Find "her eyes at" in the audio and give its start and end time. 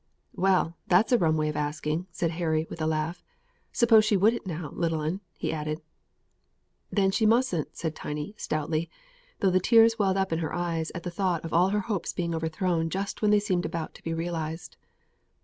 10.37-11.03